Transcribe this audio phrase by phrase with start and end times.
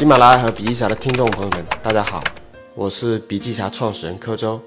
[0.00, 2.22] 喜马拉雅和笔记侠的听众朋友们，大家好，
[2.74, 4.58] 我是笔记侠创始人柯周。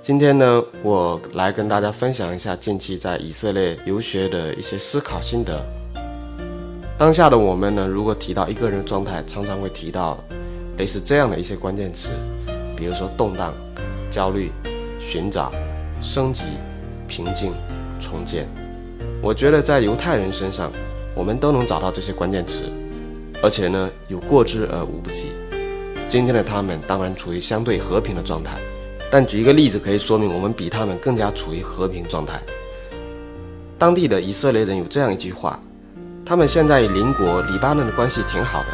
[0.00, 5.62] 今天呢，我来跟大家分享一下近期在以色列游学的一些思考心得。
[6.96, 10.18] 当下的我们呢，如果提到一个人的状态，常常会提到
[10.78, 12.08] 类似这样的一些关键词，
[12.74, 13.52] 比如说动荡、
[14.10, 14.50] 焦虑、
[14.98, 15.52] 寻找、
[16.00, 16.44] 升级、
[17.06, 17.52] 平静、
[18.00, 18.48] 重建。
[19.20, 20.72] 我觉得在犹太人身上，
[21.14, 22.71] 我们都能找到这些关键词。
[23.42, 25.32] 而且呢，有过之而无不及。
[26.08, 28.52] 今天的他们当然处于相对和平的状态，
[29.10, 32.40] 但举一个例子可以说明我们比他们更加处于和平状态。
[33.78, 35.58] 当地的以色列人有这样一句话：
[36.24, 38.68] 他们现在与邻国黎巴嫩的关系挺好的，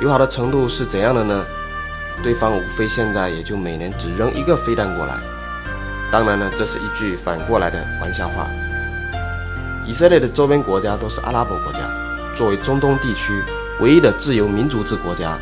[0.00, 1.44] 友好的程度是怎样的呢？
[2.22, 5.18] 对方无非现在也就每年只扔一个飞弹过来。
[6.12, 8.46] 当然呢，这是一句反过来的玩笑话。
[9.86, 11.80] 以色列的周边国家都是阿拉伯国家，
[12.36, 13.32] 作为中东地区。
[13.80, 15.38] 唯一的自由民族制国家，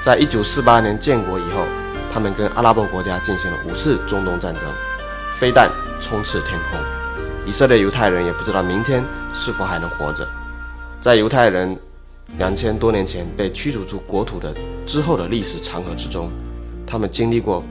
[0.00, 1.64] 在一九四八年建国以后，
[2.12, 4.62] 他们跟阿拉伯国家进行了五次中东战争，
[5.36, 5.68] 飞弹
[6.00, 6.78] 充斥天空，
[7.44, 9.02] 以色列犹太人也不知道明天
[9.34, 10.24] 是否还能活着。
[11.00, 11.76] 在犹太人
[12.38, 14.54] 两千多年前被驱逐出国土的
[14.86, 16.30] 之后的历史长河之中，
[16.86, 17.64] 他们经历过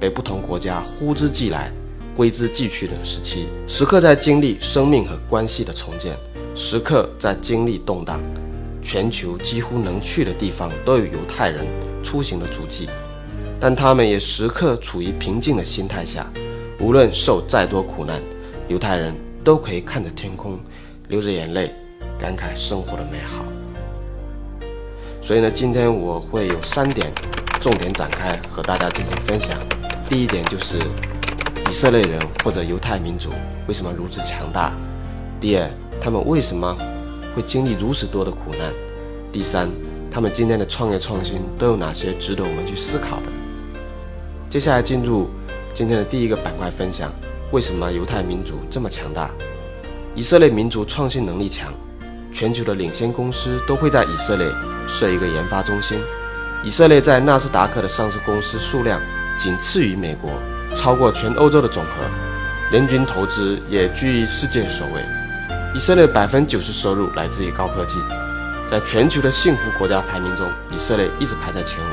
[0.00, 1.70] 被不同国家呼之即来、
[2.16, 6.16] 挥之即去的时期，时刻在经历生命和关系的重建，
[6.56, 8.20] 时刻在经历动荡。
[8.82, 11.64] 全球几乎能去的地方都有犹太人
[12.02, 12.88] 出行的足迹，
[13.60, 16.26] 但他们也时刻处于平静的心态下。
[16.78, 18.20] 无论受再多苦难，
[18.68, 19.14] 犹太人
[19.44, 20.58] 都可以看着天空，
[21.08, 21.74] 流着眼泪，
[22.18, 23.44] 感慨生活的美好。
[25.20, 27.12] 所以呢，今天我会有三点
[27.60, 29.58] 重点展开和大家进行分享。
[30.08, 30.78] 第一点就是
[31.70, 33.28] 以色列人或者犹太民族
[33.68, 34.72] 为什么如此强大？
[35.38, 36.74] 第二，他们为什么？
[37.34, 38.72] 会经历如此多的苦难。
[39.32, 39.68] 第三，
[40.10, 43.26] 他们今天的创业创新都有哪些值得我们去思考的？
[44.48, 45.28] 接下来进入
[45.72, 47.12] 今天的第一个板块分享：
[47.52, 49.30] 为什么犹太民族这么强大？
[50.16, 51.72] 以色列民族创新能力强，
[52.32, 54.50] 全球的领先公司都会在以色列
[54.88, 55.98] 设一个研发中心。
[56.64, 59.00] 以色列在纳斯达克的上市公司数量
[59.38, 60.30] 仅次于美国，
[60.74, 61.90] 超过全欧洲的总和，
[62.76, 65.19] 人均投资也居于世界首位。
[65.72, 67.98] 以色列百分之九十收入来自于高科技，
[68.68, 71.92] 在全球的幸福国家排名中，以色列一直排在前五。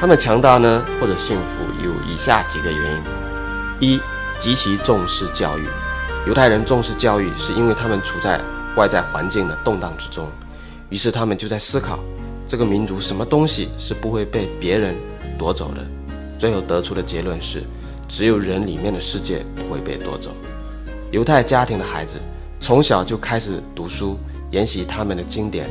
[0.00, 2.96] 他们强大呢，或者幸福，有以下几个原
[3.80, 4.00] 因：一，
[4.40, 5.62] 极其重视教育。
[6.26, 8.40] 犹太人重视教育，是因为他们处在
[8.76, 10.28] 外在环境的动荡之中，
[10.88, 12.00] 于是他们就在思考
[12.48, 14.96] 这个民族什么东西是不会被别人
[15.38, 15.86] 夺走的。
[16.36, 17.62] 最后得出的结论是，
[18.08, 20.32] 只有人里面的世界不会被夺走。
[21.12, 22.18] 犹太家庭的孩子。
[22.62, 24.16] 从小就开始读书，
[24.52, 25.68] 研习他们的经典，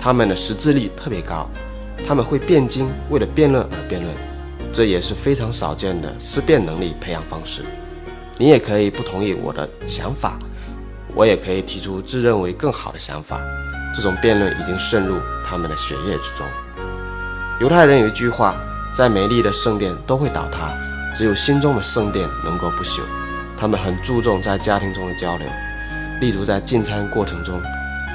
[0.00, 1.48] 他们的识字率特别高，
[2.08, 4.12] 他们会辩经，为了辩论而辩论，
[4.72, 7.62] 这也是非常少见的思辨能力培养方式。
[8.36, 10.36] 你也可以不同意我的想法，
[11.14, 13.40] 我也可以提出自认为更好的想法。
[13.94, 15.14] 这种辩论已经渗入
[15.46, 16.44] 他们的血液之中。
[17.60, 18.56] 犹太人有一句话：
[18.92, 20.72] 再美丽的圣殿都会倒塌，
[21.16, 23.02] 只有心中的圣殿能够不朽。
[23.56, 25.46] 他们很注重在家庭中的交流。
[26.20, 27.60] 例如，在进餐过程中，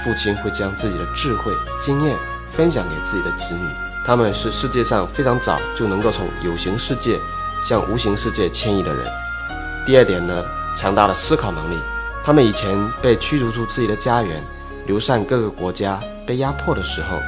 [0.03, 1.51] 父亲会将自己的智慧、
[1.81, 2.15] 经验
[2.51, 3.61] 分享给自己的子女。
[4.05, 7.19] 他们是世界上非常早就能够从有形世界
[7.63, 9.05] 向无形世界迁移的人。
[9.85, 10.43] 第二点呢，
[10.77, 11.77] 强大的思考能力。
[12.23, 14.43] 他们以前被驱逐出自己的家园，
[14.85, 17.19] 流散各个国家，被压迫的时候，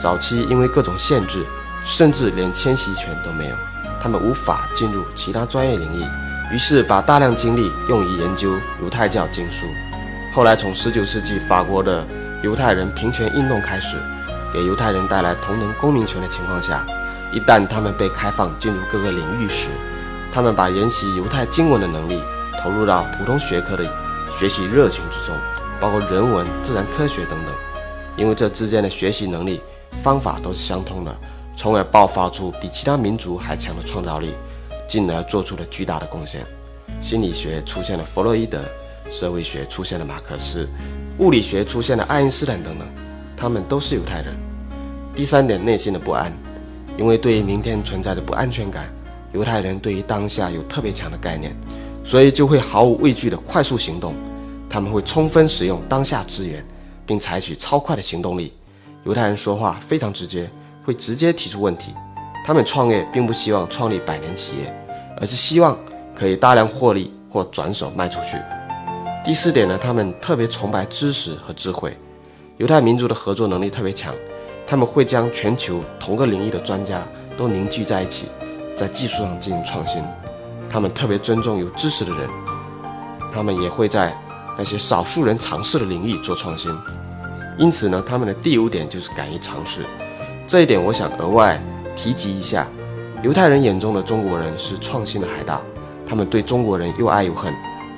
[0.00, 1.44] 早期因为各种限制，
[1.84, 3.56] 甚至连迁徙权都没有，
[4.00, 6.04] 他们无法进入其他专业领域，
[6.54, 8.52] 于是把大量精力用于研究
[8.82, 9.66] 犹太教经书。
[10.36, 12.06] 后来，从19世纪法国的
[12.42, 13.96] 犹太人平权运动开始，
[14.52, 16.84] 给犹太人带来同等公民权的情况下，
[17.32, 19.68] 一旦他们被开放进入各个领域时，
[20.30, 22.20] 他们把研习犹太经文的能力
[22.60, 23.90] 投入到普通学科的
[24.30, 25.34] 学习热情之中，
[25.80, 27.54] 包括人文、自然科学等等，
[28.14, 29.62] 因为这之间的学习能力
[30.02, 31.16] 方法都是相通的，
[31.56, 34.34] 从而爆发出比其他民族还强的创造力，
[34.86, 36.44] 进而做出了巨大的贡献。
[37.00, 38.60] 心理学出现了弗洛伊德。
[39.10, 40.68] 社会学出现了马克思，
[41.18, 42.86] 物理学出现了爱因斯坦等等，
[43.36, 44.34] 他们都是犹太人。
[45.14, 46.32] 第三点，内心的不安，
[46.98, 48.92] 因为对于明天存在的不安全感，
[49.32, 51.56] 犹太人对于当下有特别强的概念，
[52.04, 54.14] 所以就会毫无畏惧的快速行动。
[54.68, 56.62] 他们会充分使用当下资源，
[57.06, 58.52] 并采取超快的行动力。
[59.04, 60.50] 犹太人说话非常直接，
[60.84, 61.94] 会直接提出问题。
[62.44, 64.74] 他们创业并不希望创立百年企业，
[65.18, 65.78] 而是希望
[66.14, 68.36] 可以大量获利或转手卖出去。
[69.26, 71.98] 第四点呢，他们特别崇拜知识和智慧。
[72.58, 74.14] 犹太民族的合作能力特别强，
[74.64, 77.02] 他们会将全球同个领域的专家
[77.36, 78.28] 都凝聚在一起，
[78.76, 80.00] 在技术上进行创新。
[80.70, 82.30] 他们特别尊重有知识的人，
[83.32, 84.16] 他们也会在
[84.56, 86.70] 那些少数人尝试的领域做创新。
[87.58, 89.84] 因此呢，他们的第五点就是敢于尝试。
[90.46, 91.60] 这一点我想额外
[91.96, 92.64] 提及一下：
[93.24, 95.62] 犹太人眼中的中国人是创新的海盗，
[96.06, 97.52] 他们对中国人又爱又恨，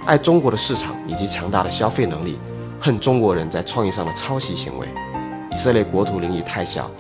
[0.09, 2.39] 爱中国的市场以及强大的消费能力，
[2.81, 4.89] 恨中国人在创意上的抄袭行为。
[5.53, 6.91] 以色列国土领域太小，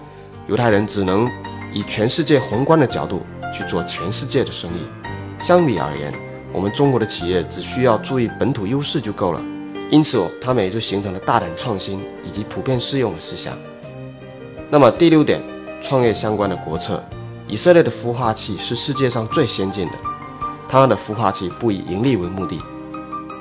[0.46, 1.26] 犹太人只能
[1.72, 3.22] 以全世界宏观的角度
[3.56, 4.86] 去做全世界的生意。
[5.40, 6.12] 相比而言，
[6.52, 9.42] 我们中国的企业只需要注意本土优势就够了。
[9.90, 13.56] 因此，他们也就形成了大胆创新以及普遍适用的思想。
[14.68, 15.42] 那么第六点，
[15.80, 17.02] 创业相关的国策，
[17.46, 19.94] 以色列的孵化器是世界上最先进的。
[20.68, 22.60] 他们的孵化器不以盈利为目的，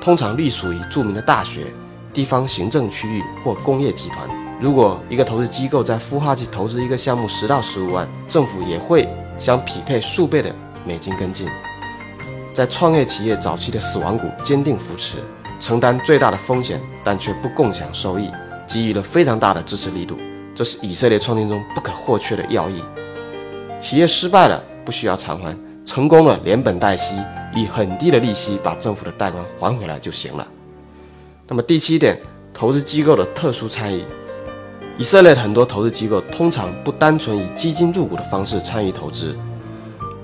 [0.00, 1.66] 通常隶属于著名的大学、
[2.12, 4.28] 地方行政区域或工业集团。
[4.60, 9.08] 如果一个投资机构在孵化器投资一个项目十到十五万，政府也会
[9.38, 10.52] 相匹配数倍的
[10.84, 11.46] 美金跟进，
[12.54, 15.18] 在创业企业早期的死亡谷坚定扶持，
[15.60, 18.30] 承担最大的风险，但却不共享收益，
[18.66, 20.18] 给予了非常大的支持力度，
[20.56, 22.82] 这是以色列创新中不可或缺的要义。
[23.78, 25.56] 企业失败了不需要偿还，
[25.88, 27.14] 成功了连本带息，
[27.56, 30.46] 以很低的利息把政府的贷款还回来就行了。
[31.46, 32.20] 那么第七点，
[32.52, 34.04] 投资机构的特殊参与。
[34.98, 39.34] 以色列的很多投资机构通常不单纯以基金入股的方式参与投资，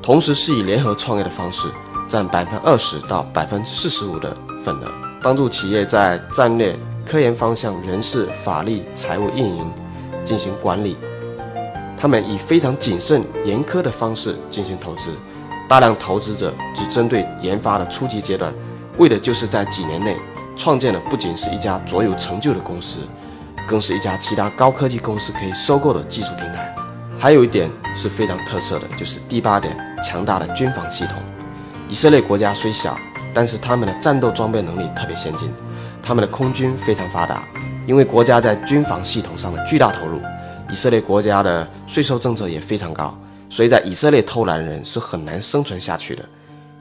[0.03, 1.69] 同时是以联合创业的方式，
[2.07, 6.77] 占百分之二十到百分之四十五的份额，帮助企业在战略、
[7.07, 9.73] 科研方向、人事、法律、财务、运营
[10.27, 10.95] 进行管理。
[11.97, 15.11] 他们以非常谨慎、严苛的方式进行投资，
[15.69, 18.53] 大量投资者只针对研发的初级阶段，
[18.99, 20.17] 为的就是在几年内
[20.57, 22.99] 创建的不仅是一家卓有成就的公司。
[23.67, 26.75] 更是一家其他高科技公司可以收购的技术平台。
[27.19, 29.75] 还有一点是非常特色的，就是第八点，
[30.05, 31.17] 强大的军防系统。
[31.89, 32.95] 以色列国家虽小，
[33.33, 35.51] 但是他们的战斗装备能力特别先进，
[36.03, 37.43] 他们的空军非常发达。
[37.87, 40.21] 因为国家在军防系统上的巨大投入，
[40.71, 43.17] 以色列国家的税收政策也非常高，
[43.49, 46.25] 所以在以色列偷懒人是很难生存下去的。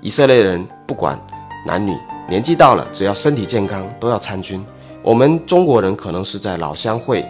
[0.01, 1.19] 以色列人不管
[1.65, 4.63] 男女，年纪到了，只要身体健康，都要参军。
[5.01, 7.25] 我们中国人可能是在老乡会、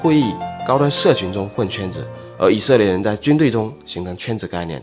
[0.00, 0.32] 会议、
[0.66, 2.06] 高端社群中混圈子，
[2.38, 4.82] 而以色列人在军队中形成圈子概念。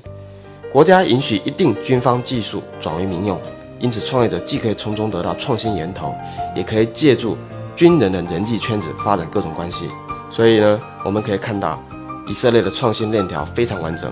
[0.72, 3.40] 国家允许一定军方技术转为民用，
[3.80, 6.14] 因此创业者既可以从中得到创新源头，
[6.56, 7.38] 也可以借助
[7.76, 9.90] 军人的人际圈子发展各种关系。
[10.30, 11.82] 所以呢，我们可以看到
[12.30, 14.10] 以色列的创新链条非常完整，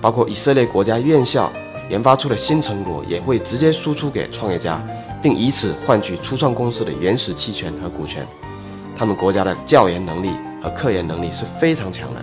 [0.00, 1.52] 包括以色列国家院校
[1.90, 4.80] 研发出的新成果也会直接输出给创业家。
[5.22, 8.26] 并以此换取初创公司的原始期权和股权。
[8.96, 12.20] 他们国家的教研能力和科研能力是非常强的。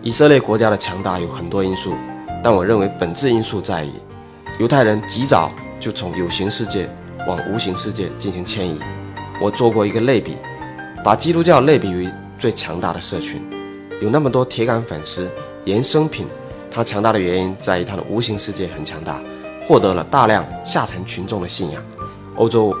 [0.00, 1.96] 以色列国家的强大有很多因素，
[2.44, 3.90] 但我认为本质因素在于
[4.60, 5.50] 犹太人极早
[5.80, 6.88] 就从有形世界
[7.26, 8.78] 往无形世界进行迁移。
[9.42, 10.36] 我做过一个类比，
[11.02, 12.08] 把基督教类比为
[12.38, 13.42] 最强大的社群，
[14.00, 15.30] 有那么多铁杆粉丝、
[15.64, 16.26] 衍生品。
[16.70, 19.18] 它强大的原因在于它的无形世界很强大，
[19.66, 21.82] 获得了大量下层群众的信仰。
[22.34, 22.76] 欧洲，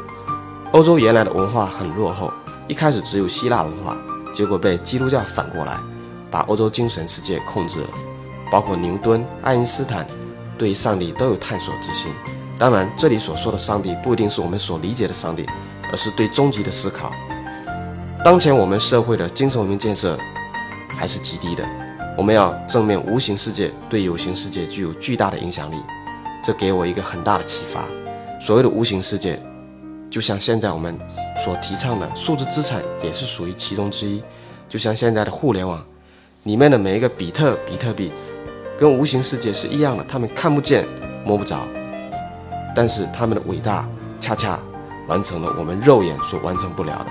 [0.72, 2.30] 欧洲原来的文化很落后，
[2.68, 3.96] 一开始只有希腊文化，
[4.34, 5.78] 结果被基督教反过来，
[6.30, 7.88] 把欧洲精神世界控制了。
[8.52, 10.06] 包括牛顿、爱因斯坦，
[10.58, 12.10] 对上帝都有探索之心。
[12.58, 15.46] 当然，这里所说的上帝不一定是我们所理解的上帝，
[15.90, 17.10] 而是对终极的思考。
[18.22, 20.18] 当前我们社会的精神文明建设
[20.96, 21.64] 还是极低的，
[22.16, 25.76] 我们要正面无形世界对有形世界具有巨大的影响力，
[26.42, 27.84] 这给我一个很大的启发。
[28.40, 29.40] 所谓的无形世界，
[30.10, 30.98] 就像现在我们
[31.36, 34.22] 所提倡的数字资产，也是属于其中之一。
[34.68, 35.84] 就像现在的互联网
[36.42, 38.10] 里面的每一个比特比特币，
[38.78, 40.84] 跟无形世界是一样的，他们看不见
[41.24, 41.60] 摸不着，
[42.74, 43.88] 但是他们的伟大
[44.20, 44.58] 恰恰
[45.06, 47.06] 完成了我们肉眼所完成不了的。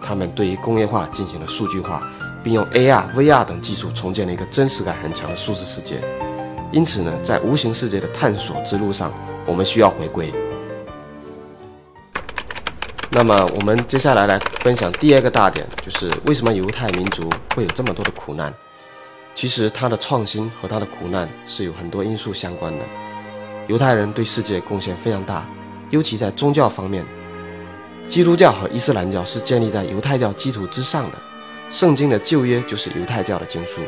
[0.00, 2.02] 他们对于工业化进行了数据化，
[2.44, 6.00] 并用 AR、VR 等技术重建了一个真实感很强的数字世界。
[6.70, 9.12] 因此呢，在无形世界的探索之路上，
[9.46, 10.32] 我们需要回归。
[13.10, 18.52] 那么我们接下来来分享第二个大点，就是为什么犹太民族会有这么多的苦难？
[19.36, 22.84] 其实它的创新和它的苦难是有很多因素相关的。
[23.68, 25.46] 犹太人对世界贡献非常大，
[25.90, 27.06] 尤其在宗教方面，
[28.08, 31.18] 基督教和伊斯兰教是建立在犹太教基础之上的。
[31.70, 33.80] 圣经的旧约就是犹太教的经书，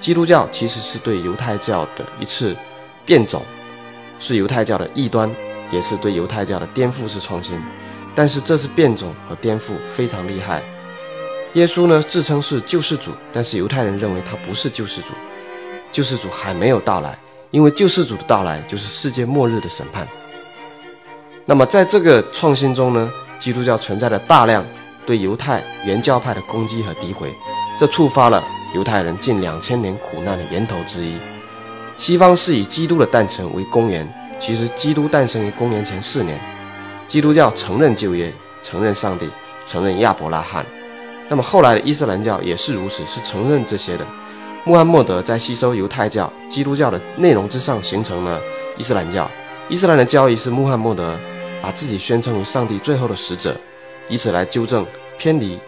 [0.00, 2.56] 基督教其实是对犹太教的一次
[3.04, 3.42] 变种，
[4.18, 5.30] 是犹太教的异端，
[5.70, 7.60] 也是对犹太教的颠覆式创新。
[8.14, 10.62] 但是这次变种和颠覆非常厉害，
[11.54, 15.14] 耶稣呢自称是救世主，但是犹太人认为他不是救世主，
[15.90, 17.18] 救世主还没有到来，
[17.50, 20.06] 因为救世主的到来就是世界末日的审判。
[21.46, 24.64] 那么在这个创新中呢，基督教存在着大量
[25.06, 27.34] 对犹太原教派的攻击和诋毁，
[27.78, 28.42] 这触发了
[28.74, 31.18] 犹太人近两千年苦难的源头之一。
[31.96, 34.08] 西方是以基督的诞辰为公元，
[34.40, 36.40] 其实基督诞生于公元前四年。
[37.06, 38.32] 基督教承认旧约，
[38.62, 39.30] 承认上帝，
[39.66, 40.64] 承认亚伯拉罕。
[41.28, 44.06] 那么后来的伊斯兰教也是如此，是承认这些的。
[44.64, 48.40] 穆罕默德在吸收犹太教、基督教的内容之上，形成了
[48.78, 49.30] 伊斯兰教。
[49.68, 51.18] 伊斯兰的教义是穆罕默德
[51.60, 53.54] 把自己宣称为上帝最后的使者，
[54.08, 54.86] 以此来纠正
[55.18, 55.58] 偏离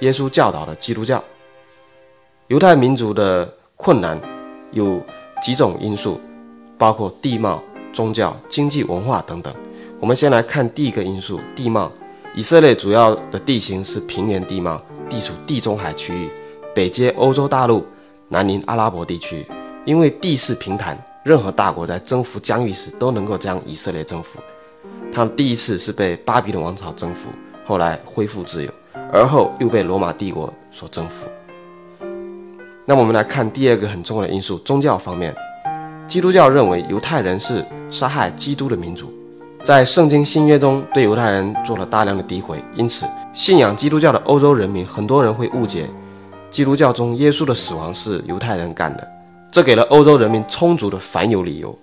[0.00, 1.22] 耶稣教导的基督教。
[2.48, 4.20] 犹太民族的困难
[4.72, 5.00] 有
[5.42, 6.20] 几种因素，
[6.76, 7.62] 包括地貌、
[7.92, 9.54] 宗教、经济、文化等等。
[10.00, 11.90] 我们先来看第一个因素：地貌。
[12.34, 14.82] 以色列主要的地形是平原地貌。
[15.08, 16.30] 地处地中海区域，
[16.74, 17.86] 北接欧洲大陆，
[18.28, 19.46] 南临阿拉伯地区。
[19.84, 24.40] 因为地势平坦，任何大国在征服疆域时都能够将以色列征服。
[25.12, 27.28] 他们第一次是被巴比伦王朝征服，
[27.64, 28.70] 后来恢复自由，
[29.12, 31.26] 而后又被罗马帝国所征服。
[32.86, 35.34] 那么我们来看第二个很重要的因素：宗教方面。
[36.06, 39.10] 基督教认为犹太人是杀害基督的民族。
[39.64, 45.88] 在圣经新约中，对犹太人做了大量的诋毁，因此信仰基督教的欧洲人民，很多人会误解
[46.50, 49.08] 基督教中耶稣的死亡是犹太人干的，
[49.50, 51.76] 这给了欧洲人民充足的反犹理由。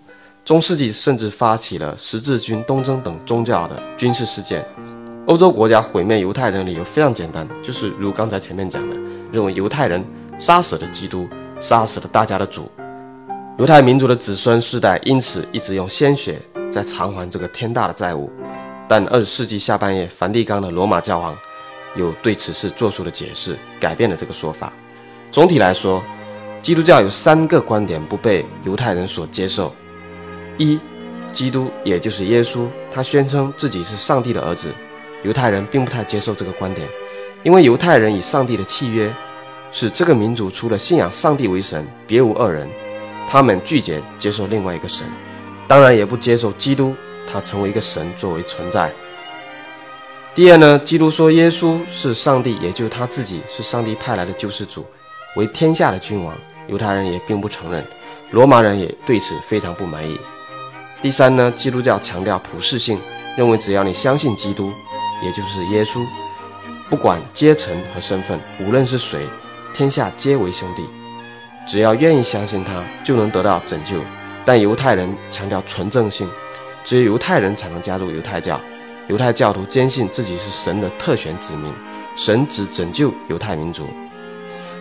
[0.46, 4.64] 中世纪甚至发起了十字军东征等宗教的军事事件。
[5.28, 8.98] 欧洲国家毁灭犹太人的理由非常简单，就是如刚才前面讲的，
[9.32, 10.04] 认为犹太人
[10.40, 12.70] 杀死了基督，杀死了大家的主，
[13.60, 16.40] 犹太民族的子孙世代因此一直用鲜血。
[16.72, 18.32] 在偿还这个天大的债务，
[18.88, 21.38] 但二十世纪下半叶，梵蒂冈的罗马教皇
[21.98, 24.72] 有对此事做出了解释，改变了这个说法。
[25.32, 26.02] 总体来说，
[26.62, 29.76] 基督教有三个观点不被犹太人所接受：
[30.58, 30.80] 一，
[31.34, 34.70] 基督也就是耶稣，他宣称自己是上帝的儿子，
[35.24, 36.88] 犹太人并不太接受这个观点，
[37.44, 39.14] 因为犹太人与上帝的契约
[39.72, 42.68] 是这个民族除了信仰上帝为神，别无二人，
[43.30, 45.06] 他们拒绝接受另外一个神。
[45.68, 46.96] 当然也不接受基督，
[47.32, 48.92] 他成为一个神作为存在。
[50.34, 54.86] 第二呢，基督说耶稣是上帝，也就是他自己是上帝派来的救世主，
[55.36, 56.36] 为天下的君王。
[56.68, 57.86] 犹太人也并不承认，
[58.30, 60.18] 罗马人也对此非常不满意。
[61.02, 63.00] 第三呢，基督教强调普世性，
[63.38, 64.72] 认为只要你相信基督，
[65.24, 66.06] 也就是耶稣，
[66.90, 69.26] 不管阶层和身份，无论是谁，
[69.74, 70.84] 天下皆为兄弟，
[71.68, 73.98] 只要愿意相信他，就能得到拯救。
[74.44, 76.28] 但犹太人强调纯正性，
[76.84, 78.60] 只有犹太人才能加入犹太教。
[79.08, 81.72] 犹太教徒坚信自己是神的特选子民，
[82.16, 83.88] 神只拯救犹太民族。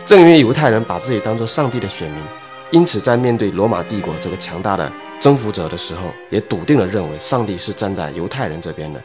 [0.07, 2.23] 正因为犹太人把自己当作上帝的选民，
[2.71, 9.03] 因此在面对罗马帝国这个强大的征服者的时候，也笃定地认为上帝是站在犹太人这边的。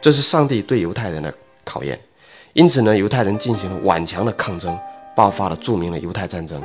[0.00, 1.32] 这是上帝对犹太人的
[1.64, 1.98] 考验。
[2.54, 4.76] 因此呢，犹太人进行了顽强的抗争，
[5.14, 6.62] 爆发了著名的犹太战争。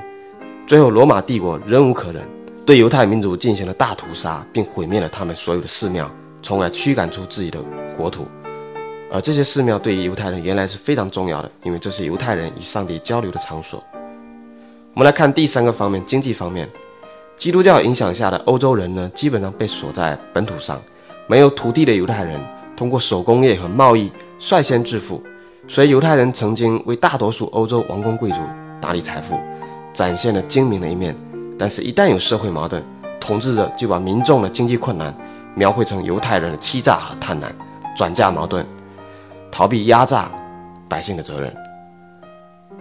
[0.65, 2.23] 最后，罗马帝国忍无可忍。
[2.65, 6.09] 对犹太民族进行了大屠杀，并毁灭了他们所有的寺庙，
[6.41, 7.59] 从而驱赶出自己的
[7.97, 8.25] 国土。
[9.11, 13.83] 而这些寺庙对于犹太人原来是非常重要的，因为这是犹太人与上帝交流的场所。
[14.93, 16.67] 我们来看第三个方面，经济方面，
[17.37, 20.81] 基督教影响下的欧洲人呢，基本上被锁在本土上，
[21.27, 22.39] 没有土地的犹太人
[22.75, 25.23] 通过手工业和贸易率先致富，
[25.67, 28.37] 所以犹太人曾经为大多数欧洲王公贵族
[28.81, 29.39] 打理财富，
[29.93, 31.15] 展现了精明的一面。
[31.57, 32.83] 但是，一旦有社会矛盾，
[33.19, 35.15] 统治者就把民众的经济困难
[35.55, 37.45] 描绘成犹太人的欺诈和贪婪，
[37.95, 38.65] 转嫁矛盾，
[39.51, 40.31] 逃避压榨
[40.89, 41.55] 百姓的责任。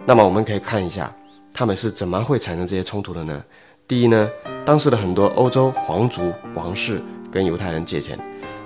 [0.06, 1.12] 那么，我们可以看一下
[1.52, 3.44] 他们是怎么会产生这些冲突的呢？
[3.86, 4.28] 第一呢，
[4.64, 8.18] 当时的很多欧洲皇族王室跟犹太人借钱，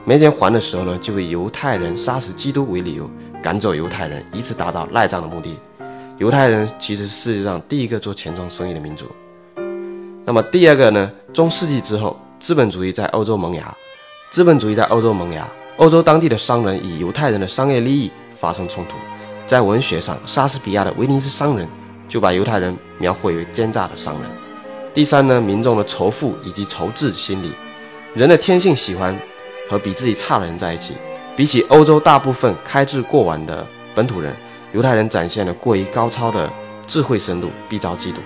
[0.09, 3.11] 没钱还的时候呢，就以犹太人杀死基督为理由
[3.43, 5.59] 赶走犹太人，以此达到赖账的目的。
[6.17, 9.07] 犹太人其实是世界上第一个做钱庄生意的民族。
[10.25, 11.11] 那么第二个呢？
[11.33, 13.77] 中世纪之后，资本主义在欧洲萌芽。
[14.31, 15.45] 资本主义在欧洲萌芽，
[15.77, 18.09] 欧洲当地的商人与犹太人的商业利益
[18.39, 18.93] 发生冲突。
[19.45, 21.67] 在文学上，莎士比亚的《威尼斯商人》
[22.09, 24.31] 就把犹太人描绘为奸诈的商人。
[24.95, 27.51] 第三呢，民众的仇富以及仇智心理，
[28.15, 29.17] 人的天性喜欢
[29.69, 30.95] 和比自己差的人在一起。
[31.37, 34.35] 比起欧洲大部分开智过晚的本土人，
[34.73, 36.51] 犹太人展现了过于高超的
[36.87, 38.17] 智慧深度，必遭嫉妒。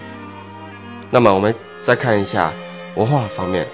[1.10, 1.54] 那么我们。
[1.82, 2.52] 再看一下
[2.94, 3.66] 文化方面，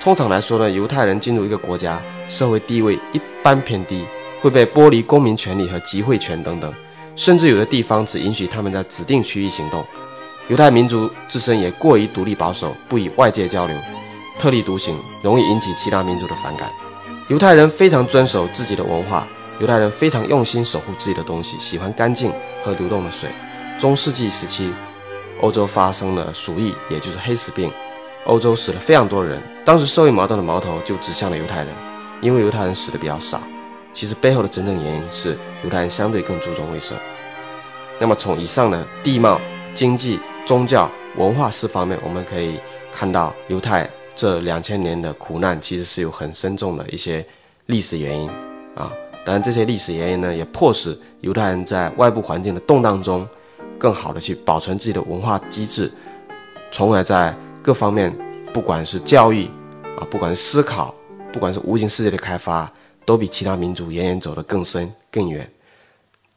[0.00, 4.04] 通常来说呢，犹太人进入一个国家，社会地位一般偏低，
[4.40, 6.74] 会被剥离公民权利和集会权等等。
[7.14, 9.86] 甚至有的地方只允许他们在指定区域行动。
[10.48, 13.76] 犹太民族自身也过于独立保守，不与外界交流，
[14.40, 16.68] 特立独行，容易引起其他民族的反感。
[17.28, 19.26] 犹太人非常遵守自己的文化，
[19.58, 22.30] 犹太人非常用心守护自己的东西，喜欢干净
[22.64, 23.28] 和流动的水。
[23.80, 24.72] 中世纪时期，
[25.40, 27.68] 欧洲发生了鼠疫，也就是黑死病，
[28.26, 29.42] 欧洲死了非常多人。
[29.64, 31.74] 当时社会矛盾的矛头就指向了犹太人，
[32.20, 33.40] 因为犹太人死的比较少。
[33.92, 36.96] 其实背后的真正原因是犹太人相对更注重卫生。
[37.98, 39.40] 那么从以上的地貌、
[39.74, 42.60] 经济、宗教、文化四方面，我们可以
[42.92, 43.90] 看到犹太。
[44.16, 47.24] 这两千年的苦难其实是有很深重的一些
[47.66, 48.28] 历史原因
[48.74, 48.90] 啊，
[49.26, 53.28] 当然这些历史原因呢，也迫使犹太人在外部环境的动荡中，
[53.78, 55.92] 更好的去保存自己的文化机制，
[56.70, 58.10] 从而在各方面，
[58.54, 59.50] 不管是教育
[59.98, 60.94] 啊，不管是思考，
[61.30, 62.72] 不管是无形世界的开发，
[63.04, 65.46] 都比其他民族远远走得更深更远。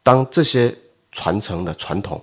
[0.03, 0.75] 当这些
[1.13, 2.21] 传承的传统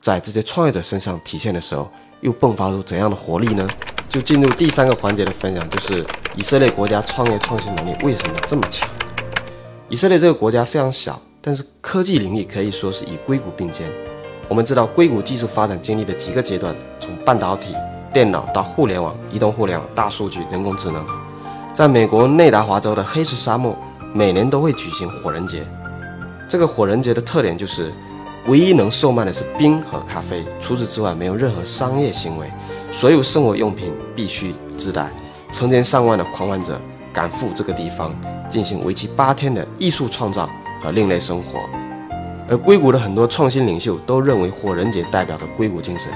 [0.00, 1.90] 在这些创业者身上体现的时候，
[2.26, 3.64] 又迸发出怎样的活力呢？
[4.08, 6.04] 就进入第三个环节的分享，就是
[6.34, 8.88] 以色列国家创业创新能力为什么这么强？
[9.88, 13.88] 以色列这个国家非常小，但是科技领域可以说是以硅谷并肩。
[14.48, 17.72] 我们知道硅谷技术发展经历的几个阶段，从半导体、
[18.12, 21.06] 电脑到互联网、移动互联网、大数据、人工智能。
[21.72, 23.78] 在美国内达华州的黑石沙漠，
[24.12, 25.64] 每年都会举行火人节。
[26.48, 27.92] 这个火人节的特点就是，
[28.48, 32.50] 唯一能售卖的是冰和咖啡，除此之外没有任何商业行为。
[32.92, 35.10] 所有生活用品必须自带。
[35.52, 36.80] 成千上万的狂欢者
[37.12, 38.14] 赶赴这个地方，
[38.48, 40.48] 进行为期八天的艺术创造
[40.82, 41.58] 和另类生活。
[42.48, 46.12] 而硅谷的很多创新领袖都认为火人节代表着硅谷精神，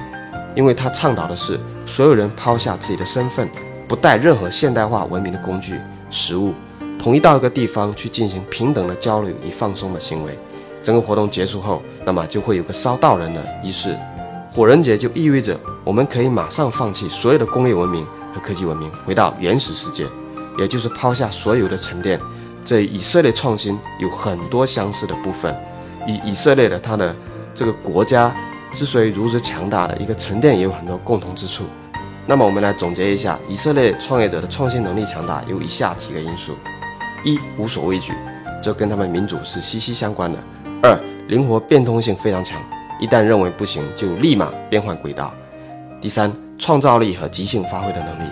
[0.55, 3.49] 因为他倡导的是所有人抛下自己的身份，
[3.89, 6.55] 不带任何现代化文明的工具、食物，
[6.97, 10.39] 统一到一个地方去进行平等的交流与放松的行为。
[10.83, 13.97] 整个活动结束后，那么就会有个烧稻人的仪式。
[14.53, 20.07] 火人节就意味着我们可以马上放弃所有的工业文明和科技文明，回到原始世界，
[20.59, 22.19] 也就是抛下所有的沉淀。
[22.65, 25.55] 这以色列创新有很多相似的部分，
[26.07, 27.15] 以以色列的它的
[27.55, 28.35] 这个国家
[28.73, 31.65] 之所以如此强大的一个沉淀，也有很多共同之处。
[32.27, 36.57] 那么我们来总结一下，以色列创业者的创新能力强大有以下几个因素：
[37.25, 38.13] 一、无所畏惧，
[38.63, 40.39] 这跟他们民主是息息相关的；
[40.83, 42.59] 二、灵活变通性非常强。
[42.99, 45.35] 一旦认为不行，就立马变换轨道。
[46.01, 48.31] 第三，创造力和即兴发挥的能力。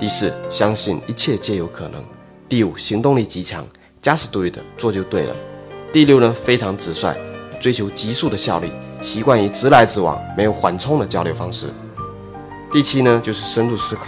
[0.00, 2.02] 第四，相信一切皆有可能。
[2.48, 3.64] 第五，行动力极强
[4.02, 5.36] ，just do it，做就对了。
[5.92, 7.14] 第六呢，非常直率，
[7.60, 11.68] 追求极速的效率，习惯于直来直往，没有缓冲的交流方式。
[12.72, 14.02] 第七呢，就是深入思考。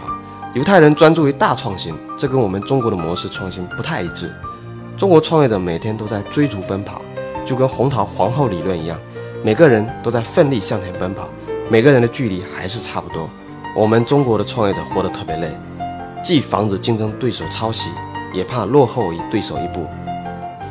[0.55, 4.33] 犹太人专注于大创新，这跟我们中国的模式创新不太一致。
[4.97, 7.01] 中国创业者每天都在追逐奔跑，
[7.47, 8.99] 就跟红桃皇后理论一样。
[9.43, 11.29] 每个人都在奋力向前奔跑，
[11.71, 13.31] 每个人的距离还是差不多。
[13.77, 15.49] 我们中国的创业者活得特别累，
[16.25, 17.89] 既防止竞争对手抄袭，
[18.35, 19.87] 也怕落后于对手一步。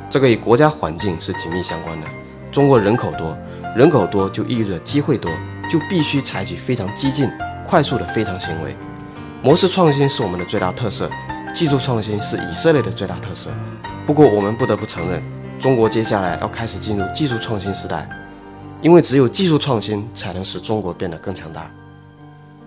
[0.09, 2.07] 这个与国家环境是紧密相关的。
[2.51, 3.38] 中国人口多，
[3.75, 5.31] 人口多就意味着机会多，
[5.71, 7.29] 就必须采取非常激进、
[7.65, 8.75] 快速的非常行为。
[9.41, 11.09] 模式创新是我们的最大特色，
[11.53, 13.49] 技术创新是以色列的最大特色。
[14.05, 15.21] 不过我们不得不承认，
[15.60, 18.08] 中国接下来要开始进入技术创新时代。
[18.82, 21.72] 因为只有技术创新才能使中国变得更强大。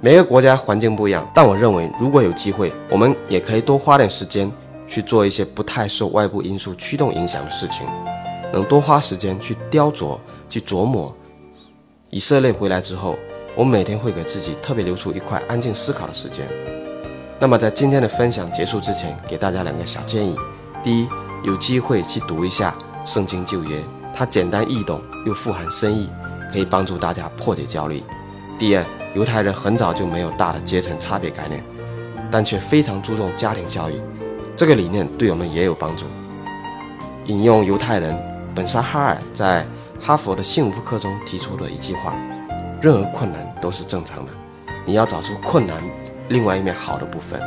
[0.00, 4.50] 每个国家环境不一样，但我认为如果有机会，我们也可以多花点时间
[4.88, 7.86] 去做一些不太受外部因素驱动影响的事情，
[8.52, 11.14] 能多花时间去雕琢、去琢磨。
[12.10, 13.16] 以色列回来之后，
[13.54, 16.48] 我每天会给自己特别留出一块安静思考的时间。
[17.38, 20.34] 那么在今天的分享结束之前，给大家两个小建议：
[20.82, 21.08] 第一，
[21.42, 22.74] 有机会去读一下
[23.10, 23.76] 《圣经旧约》。
[24.14, 26.08] 它简单易懂又富含深意，
[26.52, 28.02] 可以帮助大家破解焦虑。
[28.58, 31.62] 第二，犹太人很早就没有大的阶层差别概念，
[32.30, 34.00] 但却非常注重家庭教育，
[34.56, 36.04] 这个理念对我们也有帮助。
[37.26, 38.18] 引用犹太人
[38.54, 39.64] 本沙哈尔在
[40.00, 42.16] 哈佛的幸福课中提出的一句话：
[42.82, 44.32] 任何困难都是正常的，
[44.84, 45.80] 你要找出困难
[46.28, 47.40] 另外一面好的部分。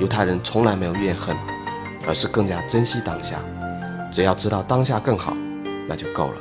[0.00, 1.36] 犹太人从来没有怨恨，
[2.06, 3.38] 而是更加珍惜当下，
[4.10, 5.36] 只要知道当下更好。
[5.88, 6.34] 那就够了。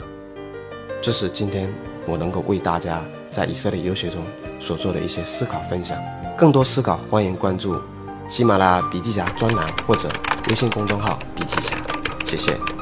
[1.02, 1.74] 这是今天
[2.06, 4.24] 我能够为大家在以色列游学中
[4.60, 5.98] 所做的一些思考分享。
[6.38, 7.82] 更多思考，欢迎关注
[8.28, 10.08] 喜马拉雅笔记侠专栏或者
[10.50, 11.76] 微信公众号“笔记侠”。
[12.28, 12.79] 谢谢。